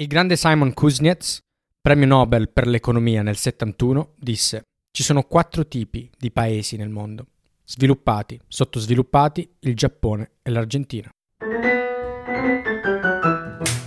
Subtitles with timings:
[0.00, 1.40] Il grande Simon Kuznets,
[1.78, 7.26] premio Nobel per l'economia nel 71, disse ci sono quattro tipi di paesi nel mondo.
[7.66, 11.10] Sviluppati, sottosviluppati, il Giappone e l'Argentina.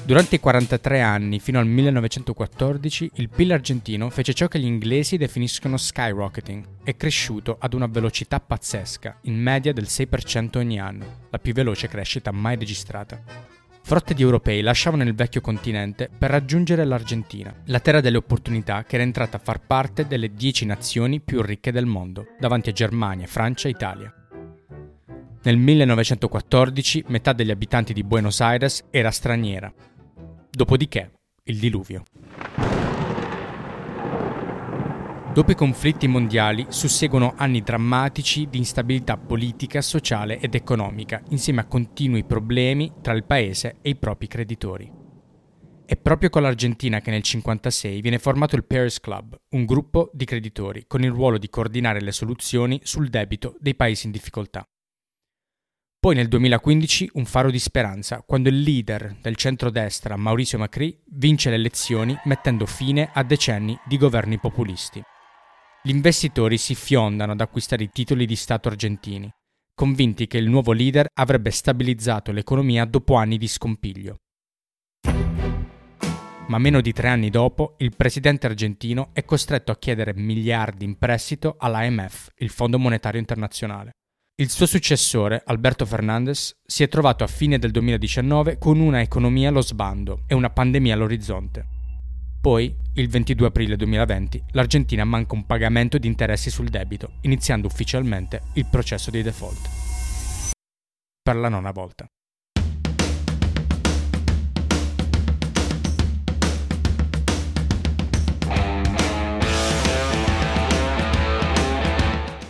[0.05, 5.17] Durante i 43 anni, fino al 1914, il PIL argentino fece ciò che gli inglesi
[5.17, 6.83] definiscono skyrocketing.
[6.83, 11.87] È cresciuto ad una velocità pazzesca, in media del 6% ogni anno, la più veloce
[11.87, 13.62] crescita mai registrata.
[13.85, 18.95] Frotte di europei lasciavano il vecchio continente per raggiungere l'Argentina, la terra delle opportunità che
[18.95, 23.27] era entrata a far parte delle dieci nazioni più ricche del mondo, davanti a Germania,
[23.27, 24.13] Francia e Italia.
[25.43, 29.71] Nel 1914 metà degli abitanti di Buenos Aires era straniera.
[30.49, 31.11] Dopodiché,
[31.43, 32.03] il diluvio.
[35.33, 41.65] Dopo i conflitti mondiali susseguono anni drammatici di instabilità politica, sociale ed economica, insieme a
[41.65, 44.91] continui problemi tra il paese e i propri creditori.
[45.85, 50.25] È proprio con l'Argentina che nel 1956 viene formato il Paris Club, un gruppo di
[50.25, 54.63] creditori con il ruolo di coordinare le soluzioni sul debito dei paesi in difficoltà.
[55.99, 61.49] Poi nel 2015 un faro di speranza, quando il leader del centrodestra, Mauricio Macri, vince
[61.49, 65.03] le elezioni mettendo fine a decenni di governi populisti.
[65.85, 69.29] Gli investitori si fiondano ad acquistare i titoli di Stato argentini,
[69.75, 74.15] convinti che il nuovo leader avrebbe stabilizzato l'economia dopo anni di scompiglio.
[76.47, 80.97] Ma meno di tre anni dopo, il presidente argentino è costretto a chiedere miliardi in
[80.97, 83.91] prestito all'IMF, il Fondo Monetario Internazionale.
[84.35, 89.49] Il suo successore, Alberto Fernandez, si è trovato a fine del 2019 con una economia
[89.49, 91.82] allo sbando e una pandemia all'orizzonte.
[92.43, 98.41] Poi, il 22 aprile 2020, l'Argentina manca un pagamento di interessi sul debito, iniziando ufficialmente
[98.55, 99.69] il processo di default.
[101.21, 102.05] Per la nona volta.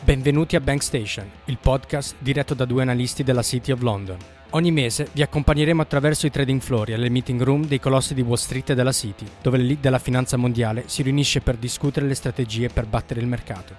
[0.03, 4.17] Benvenuti a Bank Station, il podcast diretto da due analisti della City of London.
[4.55, 8.21] Ogni mese vi accompagneremo attraverso i trading floor e le meeting room dei colossi di
[8.21, 12.14] Wall Street e della City, dove l'elite della finanza mondiale si riunisce per discutere le
[12.14, 13.73] strategie per battere il mercato.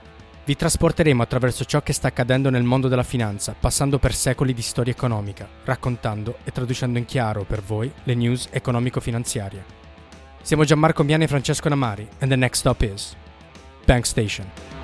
[0.45, 4.63] Vi trasporteremo attraverso ciò che sta accadendo nel mondo della finanza, passando per secoli di
[4.63, 9.65] storia economica, raccontando e traducendo in chiaro per voi le news economico-finanziarie.
[10.43, 13.15] Siamo Gianmarco Miani e Francesco Namari, and the next stop is
[13.85, 14.84] Bank Station.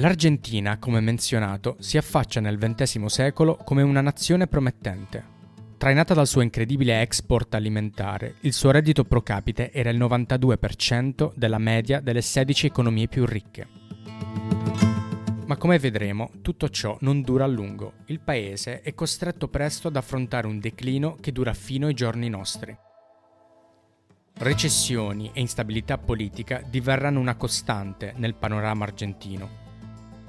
[0.00, 5.22] L'Argentina, come menzionato, si affaccia nel XX secolo come una nazione promettente.
[5.76, 11.58] Trainata dal suo incredibile export alimentare, il suo reddito pro capite era il 92% della
[11.58, 13.68] media delle 16 economie più ricche.
[15.44, 17.92] Ma come vedremo, tutto ciò non dura a lungo.
[18.06, 22.74] Il paese è costretto presto ad affrontare un declino che dura fino ai giorni nostri.
[24.38, 29.59] Recessioni e instabilità politica diverranno una costante nel panorama argentino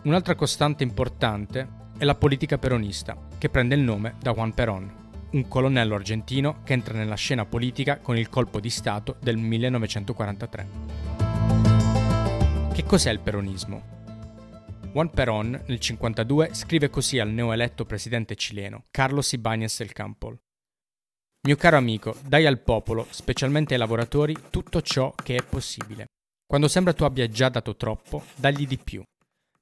[0.03, 4.91] Un'altra costante importante è la politica peronista, che prende il nome da Juan Perón,
[5.33, 10.67] un colonnello argentino che entra nella scena politica con il colpo di Stato del 1943.
[12.73, 13.99] Che cos'è il peronismo?
[14.91, 20.35] Juan Perón nel 1952 scrive così al neoeletto presidente cileno, Carlos Ibáñez del Campol.
[21.45, 26.07] Mio caro amico, dai al popolo, specialmente ai lavoratori, tutto ciò che è possibile.
[26.43, 29.03] Quando sembra tu abbia già dato troppo, dagli di più.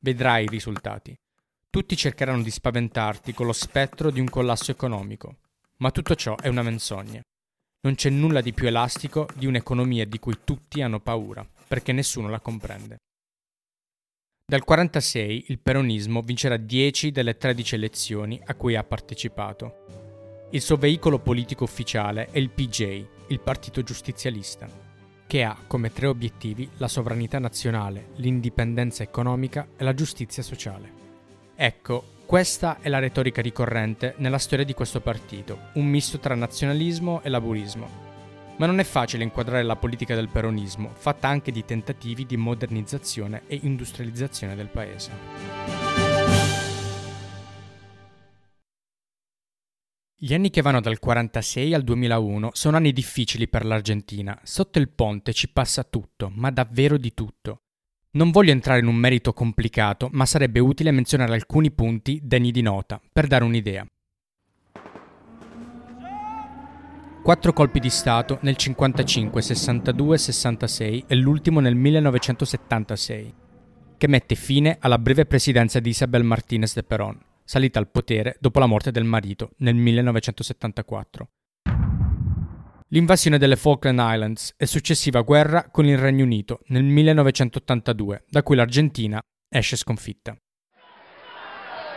[0.01, 1.13] Vedrai i risultati.
[1.69, 5.39] Tutti cercheranno di spaventarti con lo spettro di un collasso economico,
[5.79, 7.21] ma tutto ciò è una menzogna.
[7.81, 12.29] Non c'è nulla di più elastico di un'economia di cui tutti hanno paura, perché nessuno
[12.29, 12.99] la comprende.
[14.45, 20.47] Dal 1946 il peronismo vincerà 10 delle 13 elezioni a cui ha partecipato.
[20.51, 24.88] Il suo veicolo politico ufficiale è il PJ, il Partito Giustizialista
[25.29, 30.91] che ha come tre obiettivi la sovranità nazionale, l'indipendenza economica e la giustizia sociale.
[31.55, 37.21] Ecco, questa è la retorica ricorrente nella storia di questo partito, un misto tra nazionalismo
[37.21, 37.87] e laburismo.
[38.57, 43.43] Ma non è facile inquadrare la politica del peronismo, fatta anche di tentativi di modernizzazione
[43.45, 46.08] e industrializzazione del paese.
[50.21, 54.37] Gli anni che vanno dal 46 al 2001 sono anni difficili per l'Argentina.
[54.43, 57.61] Sotto il ponte ci passa tutto, ma davvero di tutto.
[58.11, 62.61] Non voglio entrare in un merito complicato, ma sarebbe utile menzionare alcuni punti degni di
[62.61, 63.85] nota, per dare un'idea.
[67.23, 73.33] quattro colpi di Stato nel 55, 62, 66 e l'ultimo nel 1976,
[73.97, 77.19] che mette fine alla breve presidenza di Isabel Martínez de Perón,
[77.49, 81.29] salita al potere dopo la morte del marito nel 1974.
[82.89, 88.55] L'invasione delle Falkland Islands e successiva guerra con il Regno Unito nel 1982, da cui
[88.55, 89.19] l'Argentina
[89.49, 90.37] esce sconfitta.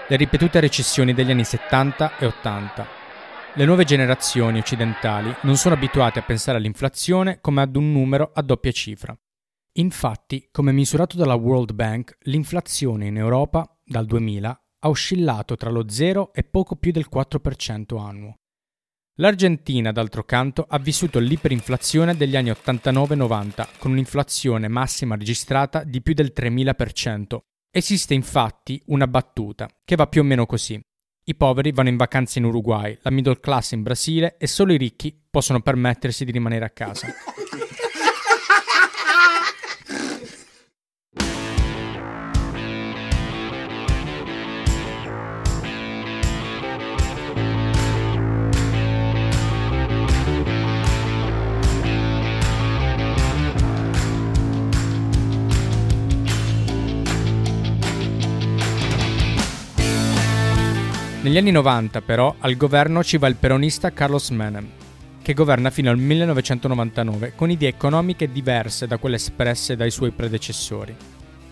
[0.09, 2.87] Le ripetute recessioni degli anni 70 e 80.
[3.53, 8.41] Le nuove generazioni occidentali non sono abituate a pensare all'inflazione come ad un numero a
[8.41, 9.15] doppia cifra.
[9.73, 15.89] Infatti, come misurato dalla World Bank, l'inflazione in Europa dal 2000 ha oscillato tra lo
[15.89, 18.37] 0 e poco più del 4% annuo.
[19.17, 26.15] L'Argentina, d'altro canto, ha vissuto l'iperinflazione degli anni 89-90, con un'inflazione massima registrata di più
[26.15, 27.39] del 3000%.
[27.71, 30.81] Esiste infatti una battuta, che va più o meno così.
[31.25, 34.79] I poveri vanno in vacanza in Uruguay, la middle class in Brasile e solo i
[34.79, 37.07] ricchi possono permettersi di rimanere a casa.
[61.33, 64.69] Negli anni 90 però al governo ci va il peronista Carlos Menem,
[65.23, 70.95] che governa fino al 1999 con idee economiche diverse da quelle espresse dai suoi predecessori.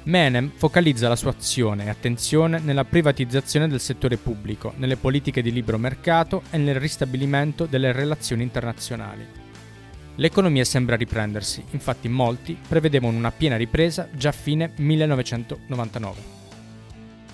[0.03, 5.51] Menem focalizza la sua azione e attenzione nella privatizzazione del settore pubblico, nelle politiche di
[5.51, 9.27] libero mercato e nel ristabilimento delle relazioni internazionali.
[10.17, 16.21] L'economia sembra riprendersi, infatti molti prevedevano una piena ripresa già a fine 1999.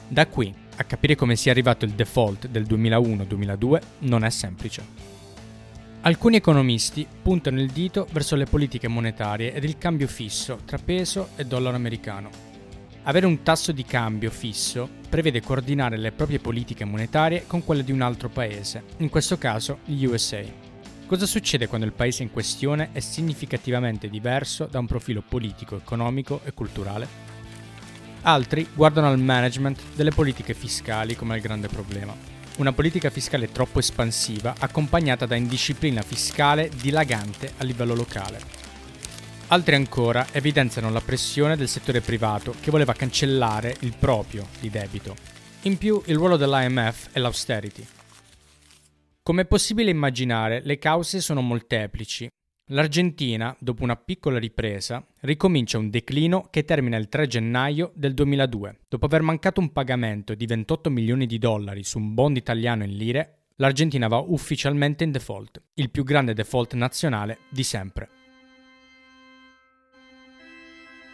[0.07, 5.15] Da qui a capire come sia arrivato il default del 2001-2002 non è semplice.
[6.03, 11.31] Alcuni economisti puntano il dito verso le politiche monetarie ed il cambio fisso tra peso
[11.37, 12.31] e dollaro americano.
[13.05, 17.93] Avere un tasso di cambio fisso prevede coordinare le proprie politiche monetarie con quelle di
[17.93, 20.43] un altro paese, in questo caso gli USA.
[21.07, 26.41] Cosa succede quando il paese in questione è significativamente diverso da un profilo politico, economico
[26.45, 27.36] e culturale?
[28.29, 32.13] Altri guardano al management delle politiche fiscali come il grande problema.
[32.57, 38.41] Una politica fiscale troppo espansiva accompagnata da indisciplina fiscale dilagante a livello locale.
[39.47, 45.15] Altri ancora evidenziano la pressione del settore privato che voleva cancellare il proprio di debito.
[45.63, 47.87] In più il ruolo dell'IMF e l'austerity.
[49.23, 52.29] Come è possibile immaginare, le cause sono molteplici
[52.71, 58.81] L'Argentina, dopo una piccola ripresa, ricomincia un declino che termina il 3 gennaio del 2002.
[58.89, 62.97] Dopo aver mancato un pagamento di 28 milioni di dollari su un bond italiano in
[62.97, 68.09] lire, l'Argentina va ufficialmente in default, il più grande default nazionale di sempre.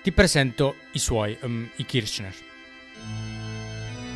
[0.02, 2.34] Ti presento i suoi, um, i Kirchner.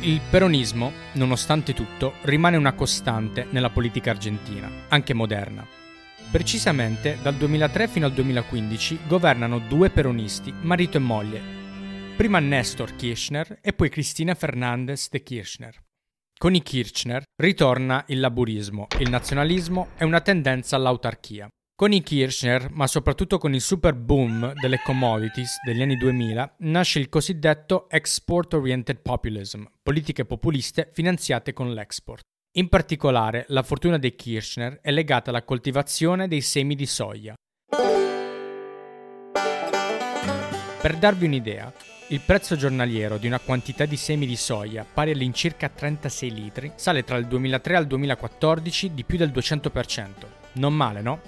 [0.01, 5.76] Il peronismo, nonostante tutto, rimane una costante nella politica argentina, anche moderna.
[6.29, 11.41] Precisamente dal 2003 fino al 2015 governano due peronisti, marito e moglie.
[12.17, 15.81] Prima Nestor Kirchner e poi Cristina Fernandez de Kirchner.
[16.37, 21.47] Con i Kirchner ritorna il laburismo, il nazionalismo e una tendenza all'autarchia.
[21.73, 26.99] Con i Kirchner, ma soprattutto con il super boom delle commodities degli anni 2000, nasce
[26.99, 32.21] il cosiddetto Export Oriented Populism, politiche populiste finanziate con l'export.
[32.57, 37.35] In particolare, la fortuna dei Kirchner è legata alla coltivazione dei semi di soia.
[40.81, 41.71] Per darvi un'idea,
[42.07, 47.03] il prezzo giornaliero di una quantità di semi di soia pari all'incirca 36 litri sale
[47.03, 50.07] tra il 2003 e il 2014 di più del 200%.
[50.53, 51.21] Non male, no?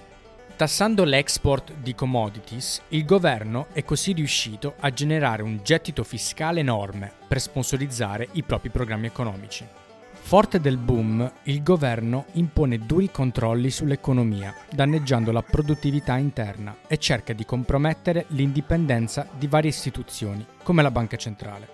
[0.56, 7.12] Tassando l'export di commodities, il governo è così riuscito a generare un gettito fiscale enorme
[7.28, 9.89] per sponsorizzare i propri programmi economici.
[10.30, 17.34] Forte del boom, il governo impone duri controlli sull'economia, danneggiando la produttività interna e cerca
[17.34, 21.68] di compromettere l'indipendenza di varie istituzioni, come la banca centrale.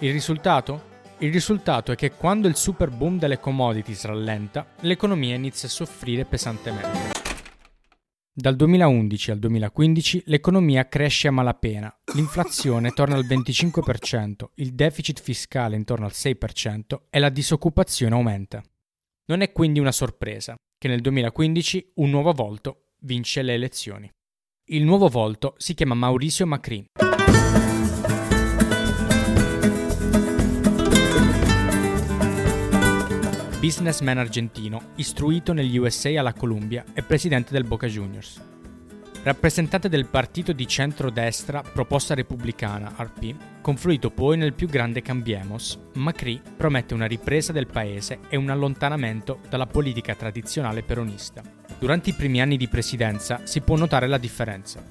[0.00, 0.88] Il risultato?
[1.20, 6.26] Il risultato è che quando il super boom delle commodities rallenta, l'economia inizia a soffrire
[6.26, 7.19] pesantemente.
[8.40, 15.76] Dal 2011 al 2015 l'economia cresce a malapena, l'inflazione torna al 25%, il deficit fiscale
[15.76, 18.62] intorno al 6% e la disoccupazione aumenta.
[19.26, 24.10] Non è quindi una sorpresa che nel 2015 un nuovo volto vince le elezioni.
[24.70, 26.86] Il nuovo volto si chiama Mauricio Macri.
[33.60, 38.40] Businessman argentino, istruito negli USA alla Columbia e presidente del Boca Juniors.
[39.22, 46.40] Rappresentante del partito di centro-destra proposta repubblicana, RP, confluito poi nel più grande Cambiemos, Macri
[46.56, 51.42] promette una ripresa del paese e un allontanamento dalla politica tradizionale peronista.
[51.78, 54.82] Durante i primi anni di presidenza si può notare la differenza.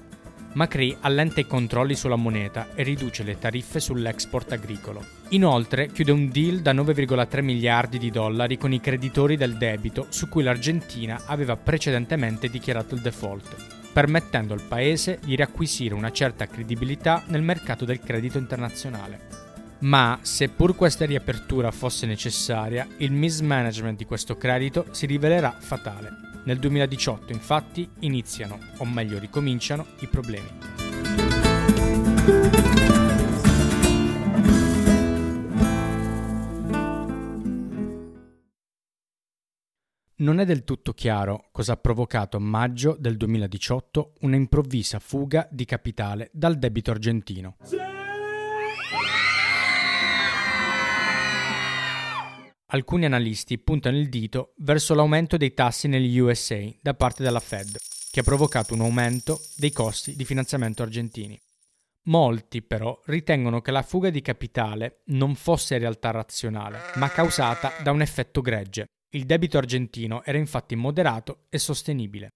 [0.52, 5.04] Macri allenta i controlli sulla moneta e riduce le tariffe sull'export agricolo.
[5.28, 10.28] Inoltre chiude un deal da 9,3 miliardi di dollari con i creditori del debito su
[10.28, 17.24] cui l'Argentina aveva precedentemente dichiarato il default permettendo al Paese di riacquisire una certa credibilità
[17.26, 19.18] nel mercato del credito internazionale.
[19.80, 26.29] Ma, seppur questa riapertura fosse necessaria, il mismanagement di questo credito si rivelerà fatale.
[26.50, 30.48] Nel 2018, infatti, iniziano, o meglio ricominciano, i problemi.
[40.16, 45.46] Non è del tutto chiaro cosa ha provocato a maggio del 2018 una improvvisa fuga
[45.52, 47.58] di capitale dal debito argentino.
[52.72, 57.76] Alcuni analisti puntano il dito verso l'aumento dei tassi negli USA da parte della Fed,
[58.12, 61.36] che ha provocato un aumento dei costi di finanziamento argentini.
[62.04, 67.72] Molti però ritengono che la fuga di capitale non fosse in realtà razionale, ma causata
[67.82, 68.84] da un effetto gregge,
[69.14, 72.28] il debito argentino era infatti moderato e sostenibile.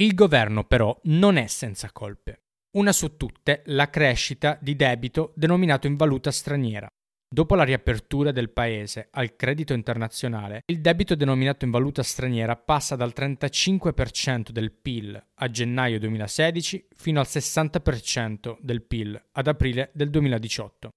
[0.00, 2.40] Il governo però non è senza colpe.
[2.72, 6.88] Una su tutte, la crescita di debito denominato in valuta straniera.
[7.36, 12.96] Dopo la riapertura del paese al credito internazionale, il debito denominato in valuta straniera passa
[12.96, 20.08] dal 35% del PIL a gennaio 2016 fino al 60% del PIL ad aprile del
[20.08, 20.88] 2018.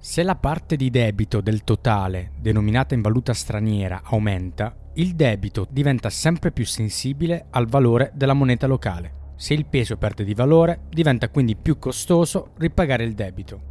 [0.00, 6.10] Se la parte di debito del totale, denominata in valuta straniera, aumenta, il debito diventa
[6.10, 9.34] sempre più sensibile al valore della moneta locale.
[9.36, 13.70] Se il peso perde di valore, diventa quindi più costoso ripagare il debito.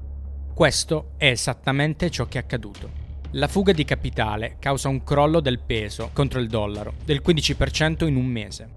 [0.53, 2.99] Questo è esattamente ciò che è accaduto.
[3.31, 8.17] La fuga di capitale causa un crollo del peso contro il dollaro del 15% in
[8.17, 8.69] un mese.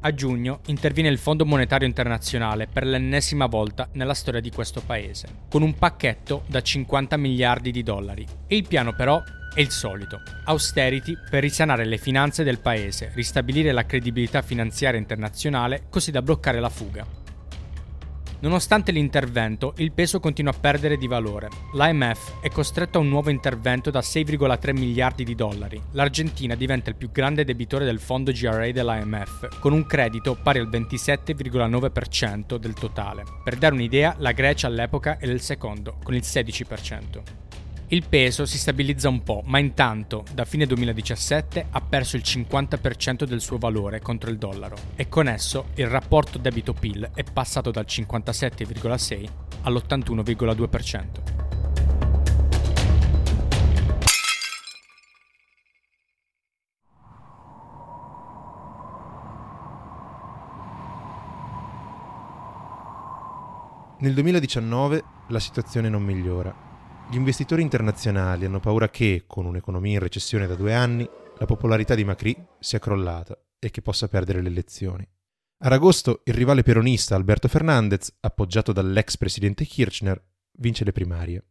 [0.00, 5.28] A giugno interviene il Fondo Monetario Internazionale per l'ennesima volta nella storia di questo paese,
[5.50, 8.26] con un pacchetto da 50 miliardi di dollari.
[8.46, 10.22] Il piano però è il solito.
[10.44, 16.60] Austerity per risanare le finanze del paese, ristabilire la credibilità finanziaria internazionale così da bloccare
[16.60, 17.17] la fuga.
[18.40, 21.48] Nonostante l'intervento, il peso continua a perdere di valore.
[21.72, 25.82] L'IMF è costretto a un nuovo intervento da 6,3 miliardi di dollari.
[25.92, 30.68] L'Argentina diventa il più grande debitore del fondo GRA dell'IMF, con un credito pari al
[30.68, 33.24] 27,9% del totale.
[33.42, 37.46] Per dare un'idea, la Grecia all'epoca era il secondo, con il 16%
[37.90, 43.24] il peso si stabilizza un po', ma intanto da fine 2017 ha perso il 50%
[43.24, 47.86] del suo valore contro il dollaro e con esso il rapporto debito-PIL è passato dal
[47.88, 49.28] 57,6
[49.62, 51.36] all'81,2%.
[64.00, 66.67] Nel 2019 la situazione non migliora
[67.10, 71.94] gli investitori internazionali hanno paura che, con un'economia in recessione da due anni, la popolarità
[71.94, 75.08] di Macri sia crollata e che possa perdere le elezioni.
[75.60, 80.22] Ad agosto il rivale peronista Alberto Fernandez, appoggiato dall'ex presidente Kirchner,
[80.58, 81.44] vince le primarie.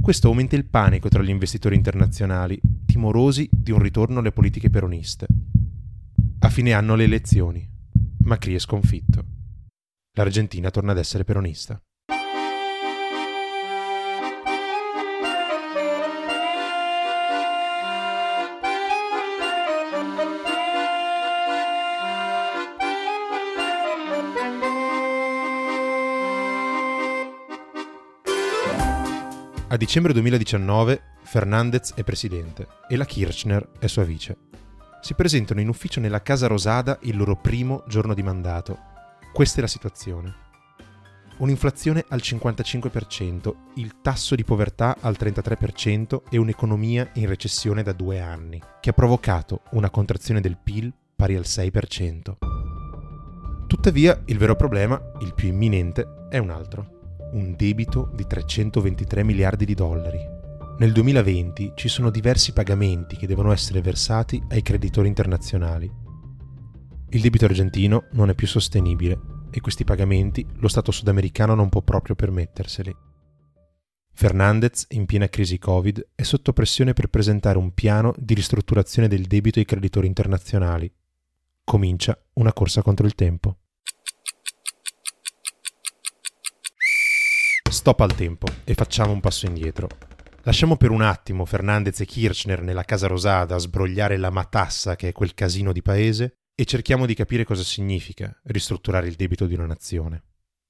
[0.00, 5.26] Questo aumenta il panico tra gli investitori internazionali, timorosi di un ritorno alle politiche peroniste.
[6.40, 7.68] A fine anno le elezioni.
[8.24, 9.24] Macri è sconfitto.
[10.16, 11.82] L'Argentina torna ad essere peronista.
[29.72, 34.36] A dicembre 2019 Fernandez è presidente e la Kirchner è sua vice.
[35.00, 38.76] Si presentano in ufficio nella Casa Rosada il loro primo giorno di mandato.
[39.32, 40.34] Questa è la situazione.
[41.38, 48.18] Un'inflazione al 55%, il tasso di povertà al 33% e un'economia in recessione da due
[48.18, 52.38] anni, che ha provocato una contrazione del PIL pari al 6%.
[53.68, 56.98] Tuttavia, il vero problema, il più imminente, è un altro
[57.32, 60.18] un debito di 323 miliardi di dollari.
[60.78, 65.90] Nel 2020 ci sono diversi pagamenti che devono essere versati ai creditori internazionali.
[67.10, 69.18] Il debito argentino non è più sostenibile
[69.50, 72.96] e questi pagamenti lo Stato sudamericano non può proprio permetterseli.
[74.12, 79.26] Fernandez, in piena crisi Covid, è sotto pressione per presentare un piano di ristrutturazione del
[79.26, 80.92] debito ai creditori internazionali.
[81.64, 83.59] Comincia una corsa contro il tempo.
[87.80, 89.88] Stop al tempo e facciamo un passo indietro.
[90.42, 95.08] Lasciamo per un attimo Fernandez e Kirchner nella Casa Rosada a sbrogliare la matassa che
[95.08, 99.54] è quel casino di paese e cerchiamo di capire cosa significa ristrutturare il debito di
[99.54, 100.24] una nazione.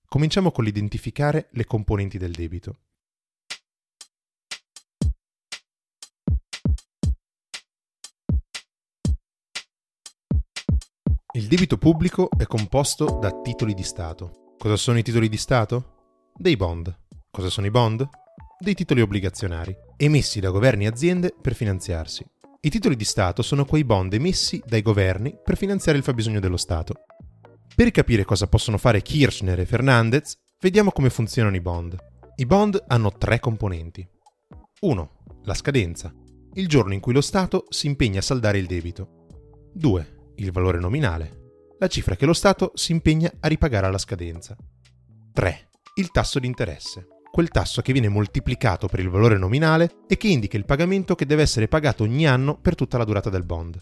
[0.07, 2.79] Cominciamo con l'identificare le componenti del debito.
[11.33, 14.55] Il debito pubblico è composto da titoli di Stato.
[14.57, 15.99] Cosa sono i titoli di Stato?
[16.41, 16.91] Dei bond.
[17.31, 18.09] Cosa sono i bond?
[18.59, 22.25] Dei titoli obbligazionari, emessi da governi e aziende per finanziarsi.
[22.63, 26.57] I titoli di Stato sono quei bond emessi dai governi per finanziare il fabbisogno dello
[26.57, 26.95] Stato.
[27.75, 31.95] Per capire cosa possono fare Kirchner e Fernandez, vediamo come funzionano i bond.
[32.37, 34.09] I bond hanno tre componenti.
[34.81, 35.11] 1.
[35.45, 36.11] La scadenza,
[36.55, 39.27] il giorno in cui lo Stato si impegna a saldare il debito.
[39.75, 44.57] 2 il valore nominale, la cifra che lo Stato si impegna a ripagare alla scadenza.
[45.35, 45.70] 3.
[46.01, 50.29] Il tasso di interesse, quel tasso che viene moltiplicato per il valore nominale e che
[50.29, 53.79] indica il pagamento che deve essere pagato ogni anno per tutta la durata del bond.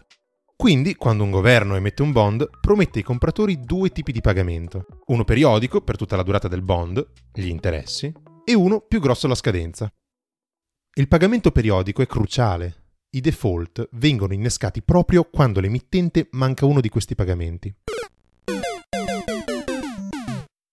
[0.57, 4.85] Quindi, quando un governo emette un bond, promette ai compratori due tipi di pagamento.
[5.07, 8.13] Uno periodico per tutta la durata del bond, gli interessi,
[8.45, 9.89] e uno più grosso alla scadenza.
[10.97, 16.91] Il pagamento periodico è cruciale i default vengono innescati proprio quando l'emittente manca uno di
[16.91, 17.75] questi pagamenti.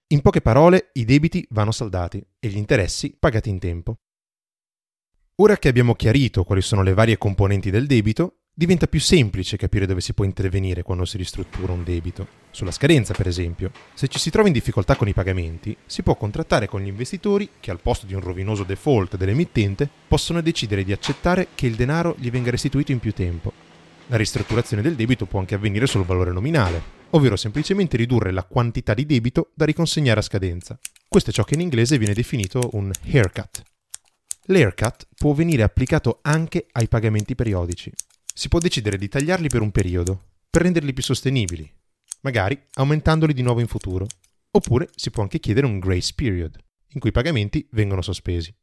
[0.10, 4.02] In poche parole, i debiti vanno saldati e gli interessi pagati in tempo.
[5.38, 9.88] Ora che abbiamo chiarito quali sono le varie componenti del debito, diventa più semplice capire
[9.88, 12.28] dove si può intervenire quando si ristruttura un debito.
[12.52, 16.16] Sulla scadenza, per esempio, se ci si trova in difficoltà con i pagamenti, si può
[16.16, 20.92] contrattare con gli investitori che al posto di un rovinoso default dell'emittente possono decidere di
[20.92, 23.52] accettare che il denaro gli venga restituito in più tempo.
[24.06, 28.94] La ristrutturazione del debito può anche avvenire sul valore nominale, ovvero semplicemente ridurre la quantità
[28.94, 30.80] di debito da riconsegnare a scadenza.
[31.08, 33.64] Questo è ciò che in inglese viene definito un haircut.
[34.48, 37.92] L'haircut può venire applicato anche ai pagamenti periodici
[38.38, 41.72] si può decidere di tagliarli per un periodo, per renderli più sostenibili,
[42.22, 44.06] magari aumentandoli di nuovo in futuro.
[44.52, 46.58] Oppure si può anche chiedere un grace period,
[46.90, 48.54] in cui i pagamenti vengono sospesi.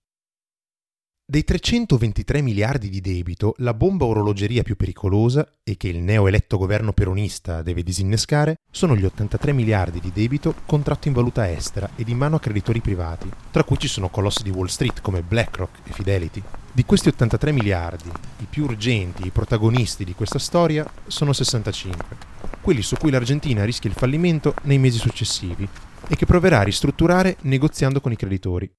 [1.32, 6.92] Dei 323 miliardi di debito, la bomba orologeria più pericolosa e che il neoeletto governo
[6.92, 12.18] peronista deve disinnescare sono gli 83 miliardi di debito contratto in valuta estera ed in
[12.18, 15.92] mano a creditori privati, tra cui ci sono colossi di Wall Street come BlackRock e
[15.94, 16.42] Fidelity.
[16.70, 22.16] Di questi 83 miliardi, i più urgenti, i protagonisti di questa storia sono 65,
[22.60, 25.66] quelli su cui l'Argentina rischia il fallimento nei mesi successivi
[26.08, 28.70] e che proverà a ristrutturare negoziando con i creditori.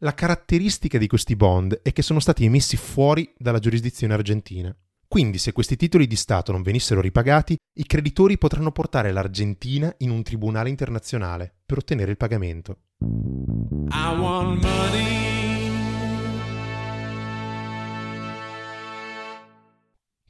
[0.00, 4.76] La caratteristica di questi bond è che sono stati emessi fuori dalla giurisdizione argentina.
[5.08, 10.10] Quindi se questi titoli di Stato non venissero ripagati, i creditori potranno portare l'Argentina in
[10.10, 12.76] un tribunale internazionale per ottenere il pagamento.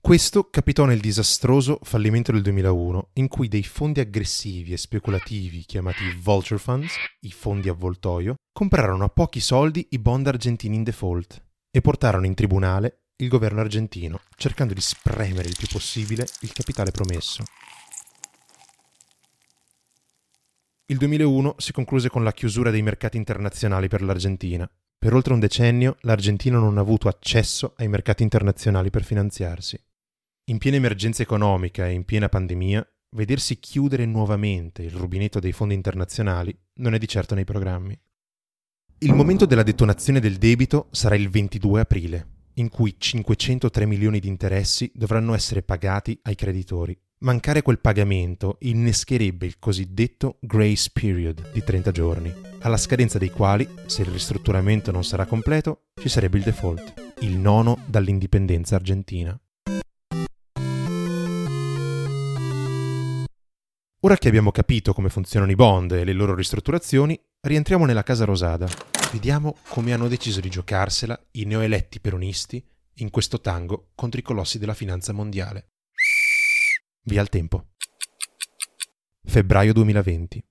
[0.06, 6.04] Questo capitò nel disastroso fallimento del 2001, in cui dei fondi aggressivi e speculativi chiamati
[6.22, 11.42] vulture funds, i fondi avvoltoio, comprarono a pochi soldi i bond argentini in default
[11.72, 16.92] e portarono in tribunale il governo argentino, cercando di spremere il più possibile il capitale
[16.92, 17.42] promesso.
[20.86, 24.70] Il 2001 si concluse con la chiusura dei mercati internazionali per l'Argentina.
[24.96, 29.76] Per oltre un decennio l'Argentina non ha avuto accesso ai mercati internazionali per finanziarsi.
[30.48, 35.74] In piena emergenza economica e in piena pandemia, vedersi chiudere nuovamente il rubinetto dei fondi
[35.74, 37.98] internazionali non è di certo nei programmi.
[38.98, 44.28] Il momento della detonazione del debito sarà il 22 aprile, in cui 503 milioni di
[44.28, 46.96] interessi dovranno essere pagati ai creditori.
[47.18, 53.68] Mancare quel pagamento innescherebbe il cosiddetto grace period di 30 giorni, alla scadenza dei quali,
[53.86, 59.36] se il ristrutturamento non sarà completo, ci sarebbe il default, il nono dall'indipendenza argentina.
[64.00, 68.26] Ora che abbiamo capito come funzionano i bond e le loro ristrutturazioni, rientriamo nella Casa
[68.26, 68.68] Rosada.
[69.10, 72.62] Vediamo come hanno deciso di giocarsela i neoeletti peronisti
[72.96, 75.70] in questo tango contro i colossi della finanza mondiale.
[77.04, 77.68] Via il tempo.
[79.24, 80.44] Febbraio 2020.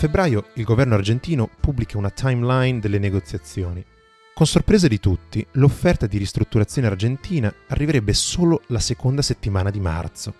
[0.00, 3.84] Febbraio il governo argentino pubblica una timeline delle negoziazioni.
[4.32, 10.32] Con sorpresa di tutti, l'offerta di ristrutturazione argentina arriverebbe solo la seconda settimana di marzo.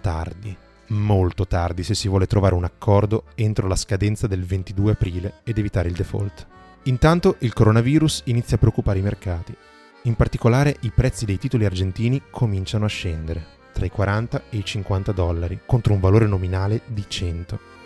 [0.00, 0.56] Tardi,
[0.90, 5.58] molto tardi se si vuole trovare un accordo entro la scadenza del 22 aprile ed
[5.58, 6.46] evitare il default.
[6.84, 9.52] Intanto il coronavirus inizia a preoccupare i mercati.
[10.02, 14.64] In particolare i prezzi dei titoli argentini cominciano a scendere, tra i 40 e i
[14.64, 17.77] 50 dollari, contro un valore nominale di 100.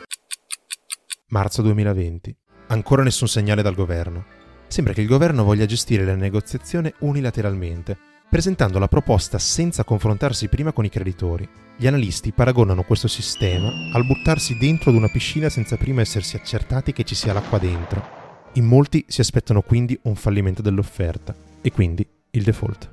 [1.33, 2.37] Marzo 2020.
[2.69, 4.27] Ancora nessun segnale dal governo.
[4.67, 7.97] Sembra che il governo voglia gestire la negoziazione unilateralmente,
[8.29, 11.49] presentando la proposta senza confrontarsi prima con i creditori.
[11.79, 16.93] Gli analisti paragonano questo sistema al buttarsi dentro ad una piscina senza prima essersi accertati
[16.93, 18.51] che ci sia l'acqua dentro.
[18.55, 22.91] In molti si aspettano quindi un fallimento dell'offerta e quindi il default.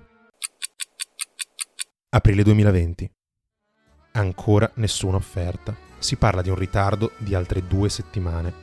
[2.12, 3.12] Aprile 2020.
[4.14, 5.89] Ancora nessuna offerta.
[6.00, 8.54] Si parla di un ritardo di altre due settimane.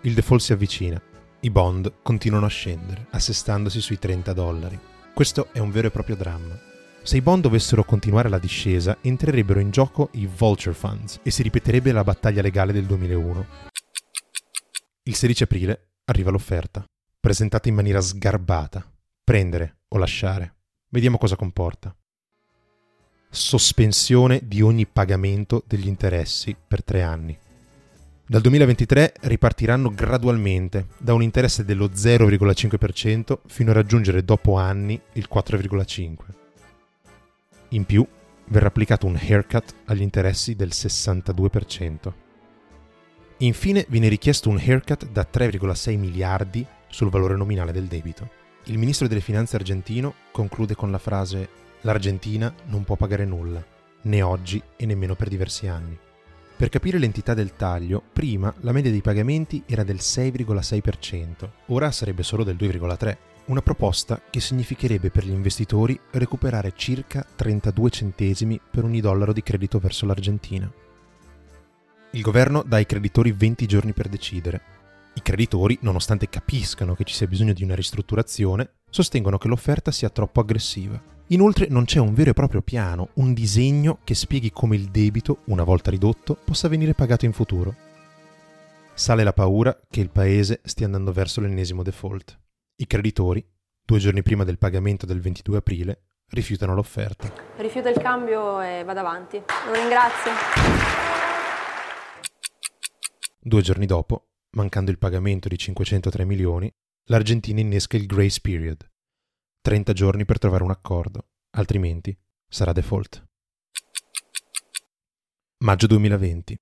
[0.00, 1.00] Il default si avvicina.
[1.40, 4.78] I bond continuano a scendere, assestandosi sui 30 dollari.
[5.12, 6.58] Questo è un vero e proprio dramma.
[7.02, 11.42] Se i bond dovessero continuare la discesa, entrerebbero in gioco i vulture funds e si
[11.42, 13.46] ripeterebbe la battaglia legale del 2001.
[15.02, 16.82] Il 16 aprile arriva l'offerta,
[17.20, 18.90] presentata in maniera sgarbata.
[19.22, 20.54] Prendere o lasciare.
[20.88, 21.94] Vediamo cosa comporta.
[23.34, 27.36] Sospensione di ogni pagamento degli interessi per tre anni.
[28.24, 35.28] Dal 2023 ripartiranno gradualmente da un interesse dello 0,5% fino a raggiungere dopo anni il
[35.28, 36.14] 4,5%.
[37.70, 38.06] In più
[38.46, 42.12] verrà applicato un haircut agli interessi del 62%.
[43.38, 48.30] Infine viene richiesto un haircut da 3,6 miliardi sul valore nominale del debito.
[48.66, 53.62] Il ministro delle finanze argentino conclude con la frase L'Argentina non può pagare nulla,
[54.02, 55.98] né oggi e nemmeno per diversi anni.
[56.56, 62.22] Per capire l'entità del taglio, prima la media dei pagamenti era del 6,6%, ora sarebbe
[62.22, 63.16] solo del 2,3%,
[63.46, 69.42] una proposta che significherebbe per gli investitori recuperare circa 32 centesimi per ogni dollaro di
[69.42, 70.72] credito verso l'Argentina.
[72.12, 74.62] Il governo dà ai creditori 20 giorni per decidere.
[75.12, 80.08] I creditori, nonostante capiscano che ci sia bisogno di una ristrutturazione, sostengono che l'offerta sia
[80.08, 81.12] troppo aggressiva.
[81.34, 85.38] Inoltre non c'è un vero e proprio piano, un disegno che spieghi come il debito,
[85.46, 87.74] una volta ridotto, possa venire pagato in futuro.
[88.94, 92.38] Sale la paura che il paese stia andando verso l'ennesimo default.
[92.76, 93.44] I creditori,
[93.84, 97.32] due giorni prima del pagamento del 22 aprile, rifiutano l'offerta.
[97.56, 99.42] Rifiuta il cambio e vado avanti.
[99.66, 100.30] Lo ringrazio.
[103.40, 106.72] Due giorni dopo, mancando il pagamento di 503 milioni,
[107.06, 108.88] l'Argentina innesca il grace period.
[109.64, 112.14] 30 giorni per trovare un accordo, altrimenti
[112.46, 113.24] sarà default.
[115.64, 116.54] Maggio 2020.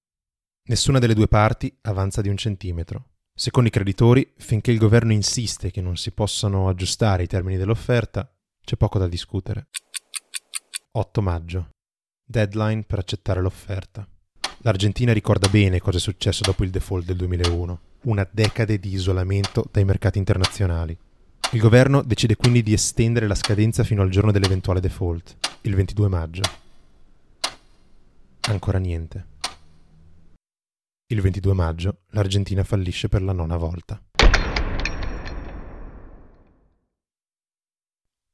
[0.68, 3.14] Nessuna delle due parti avanza di un centimetro.
[3.34, 8.32] Secondo i creditori, finché il governo insiste che non si possano aggiustare i termini dell'offerta,
[8.64, 9.66] c'è poco da discutere.
[10.92, 11.70] 8 maggio.
[12.24, 14.08] Deadline per accettare l'offerta.
[14.58, 19.68] L'Argentina ricorda bene cosa è successo dopo il default del 2001, una decade di isolamento
[19.72, 20.96] dai mercati internazionali.
[21.52, 26.08] Il governo decide quindi di estendere la scadenza fino al giorno dell'eventuale default, il 22
[26.08, 26.40] maggio.
[28.48, 29.26] Ancora niente.
[31.08, 34.02] Il 22 maggio l'Argentina fallisce per la nona volta.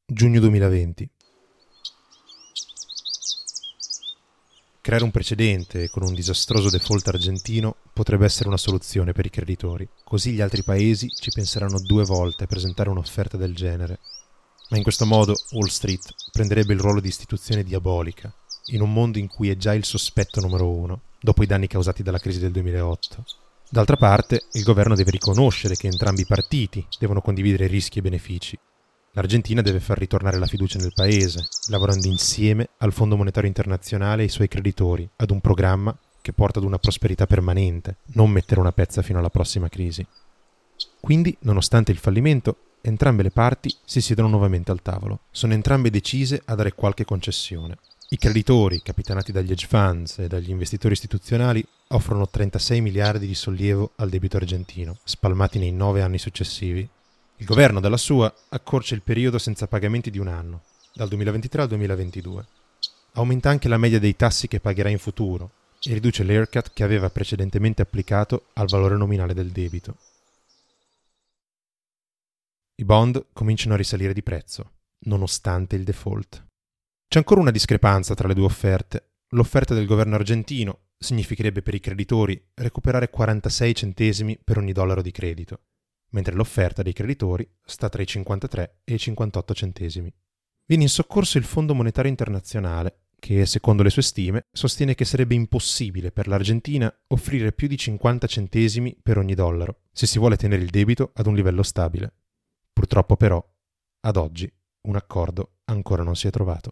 [0.07, 1.11] Giugno 2020.
[4.89, 9.87] Creare un precedente con un disastroso default argentino potrebbe essere una soluzione per i creditori,
[10.03, 13.99] così gli altri paesi ci penseranno due volte a presentare un'offerta del genere.
[14.71, 18.35] Ma in questo modo Wall Street prenderebbe il ruolo di istituzione diabolica,
[18.69, 22.03] in un mondo in cui è già il sospetto numero uno, dopo i danni causati
[22.03, 23.25] dalla crisi del 2008.
[23.69, 28.59] D'altra parte, il governo deve riconoscere che entrambi i partiti devono condividere rischi e benefici
[29.13, 34.25] L'Argentina deve far ritornare la fiducia nel paese, lavorando insieme al Fondo Monetario Internazionale e
[34.25, 38.73] ai suoi creditori, ad un programma che porta ad una prosperità permanente, non mettere una
[38.73, 40.07] pezza fino alla prossima crisi.
[41.01, 45.21] Quindi, nonostante il fallimento, entrambe le parti si siedono nuovamente al tavolo.
[45.31, 47.79] Sono entrambe decise a dare qualche concessione.
[48.11, 53.93] I creditori, capitanati dagli hedge funds e dagli investitori istituzionali, offrono 36 miliardi di sollievo
[53.97, 56.89] al debito argentino, spalmati nei nove anni successivi,
[57.41, 61.69] il governo, dalla sua, accorcia il periodo senza pagamenti di un anno, dal 2023 al
[61.69, 62.47] 2022.
[63.13, 65.53] Aumenta anche la media dei tassi che pagherà in futuro
[65.85, 69.97] e riduce l'haircut che aveva precedentemente applicato al valore nominale del debito.
[72.75, 74.73] I bond cominciano a risalire di prezzo,
[75.07, 76.45] nonostante il default.
[77.07, 79.11] C'è ancora una discrepanza tra le due offerte.
[79.33, 85.13] l'offerta del governo argentino significherebbe per i creditori recuperare 46 centesimi per ogni dollaro di
[85.13, 85.61] credito,
[86.11, 90.13] mentre l'offerta dei creditori sta tra i 53 e i 58 centesimi.
[90.67, 95.35] Viene in soccorso il Fondo Monetario Internazionale, che secondo le sue stime sostiene che sarebbe
[95.35, 100.63] impossibile per l'Argentina offrire più di 50 centesimi per ogni dollaro se si vuole tenere
[100.63, 102.13] il debito ad un livello stabile.
[102.73, 103.45] Purtroppo però,
[104.01, 104.51] ad oggi,
[104.83, 106.71] un accordo ancora non si è trovato.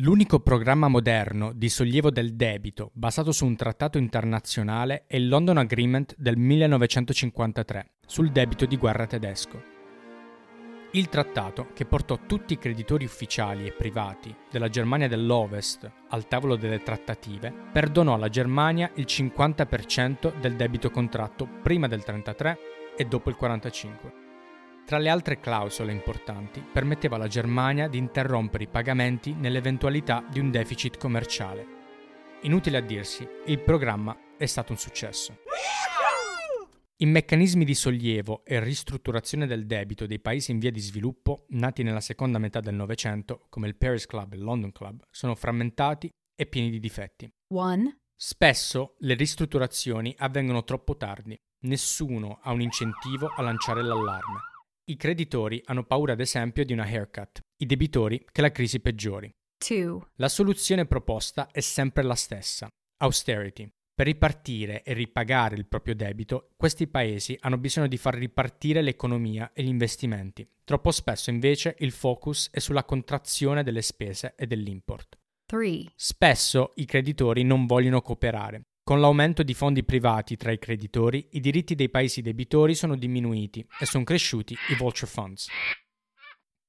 [0.00, 5.56] L'unico programma moderno di sollievo del debito basato su un trattato internazionale è il London
[5.56, 9.62] Agreement del 1953 sul debito di guerra tedesco.
[10.92, 16.56] Il trattato, che portò tutti i creditori ufficiali e privati della Germania dell'Ovest al tavolo
[16.56, 22.58] delle trattative, perdonò alla Germania il 50% del debito contratto prima del 1933
[22.98, 24.25] e dopo il 1945.
[24.86, 30.52] Tra le altre clausole importanti, permetteva alla Germania di interrompere i pagamenti nell'eventualità di un
[30.52, 31.66] deficit commerciale.
[32.42, 35.38] Inutile a dirsi, il programma è stato un successo.
[36.98, 41.82] I meccanismi di sollievo e ristrutturazione del debito dei paesi in via di sviluppo, nati
[41.82, 46.08] nella seconda metà del Novecento, come il Paris Club e il London Club, sono frammentati
[46.32, 47.28] e pieni di difetti.
[47.52, 48.02] One.
[48.14, 51.36] Spesso le ristrutturazioni avvengono troppo tardi.
[51.62, 54.54] Nessuno ha un incentivo a lanciare l'allarme.
[54.88, 59.28] I creditori hanno paura ad esempio di una haircut, i debitori che la crisi peggiori.
[59.58, 60.10] Two.
[60.14, 62.68] La soluzione proposta è sempre la stessa,
[62.98, 63.68] austerity.
[63.92, 69.50] Per ripartire e ripagare il proprio debito, questi paesi hanno bisogno di far ripartire l'economia
[69.52, 70.48] e gli investimenti.
[70.62, 75.18] Troppo spesso invece il focus è sulla contrazione delle spese e dell'import.
[75.46, 75.90] Three.
[75.96, 78.66] Spesso i creditori non vogliono cooperare.
[78.86, 83.66] Con l'aumento di fondi privati tra i creditori, i diritti dei paesi debitori sono diminuiti
[83.80, 85.48] e sono cresciuti i vulture funds.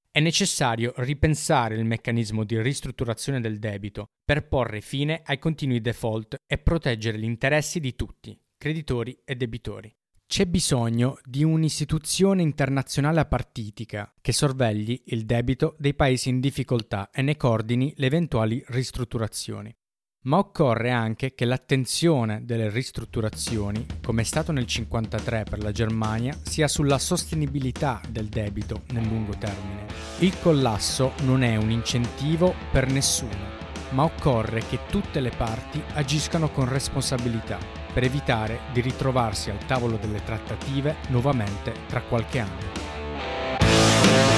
[0.10, 6.38] È necessario ripensare il meccanismo di ristrutturazione del debito per porre fine ai continui default
[6.48, 9.96] e proteggere gli interessi di tutti, creditori e debitori.
[10.26, 17.22] C'è bisogno di un'istituzione internazionale apartitica che sorvegli il debito dei paesi in difficoltà e
[17.22, 19.72] ne coordini le eventuali ristrutturazioni
[20.28, 26.38] ma occorre anche che l'attenzione delle ristrutturazioni, come è stato nel 1953 per la Germania,
[26.44, 29.86] sia sulla sostenibilità del debito nel lungo termine.
[30.20, 33.56] Il collasso non è un incentivo per nessuno,
[33.92, 37.58] ma occorre che tutte le parti agiscano con responsabilità
[37.94, 44.37] per evitare di ritrovarsi al tavolo delle trattative nuovamente tra qualche anno.